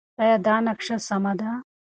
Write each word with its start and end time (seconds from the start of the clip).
ایا 0.21 0.35
دا 0.45 0.55
نقشه 0.67 0.95
سمه 1.07 1.33
ده؟ 1.39 1.51